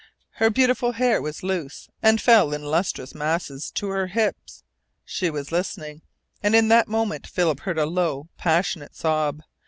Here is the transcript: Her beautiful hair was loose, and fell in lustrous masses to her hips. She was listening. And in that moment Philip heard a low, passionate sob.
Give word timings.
Her 0.37 0.49
beautiful 0.49 0.93
hair 0.93 1.21
was 1.21 1.43
loose, 1.43 1.87
and 2.01 2.19
fell 2.19 2.55
in 2.55 2.63
lustrous 2.63 3.13
masses 3.13 3.69
to 3.75 3.89
her 3.89 4.07
hips. 4.07 4.63
She 5.05 5.29
was 5.29 5.51
listening. 5.51 6.01
And 6.41 6.55
in 6.55 6.69
that 6.69 6.87
moment 6.87 7.27
Philip 7.27 7.59
heard 7.59 7.77
a 7.77 7.85
low, 7.85 8.27
passionate 8.35 8.95
sob. 8.95 9.43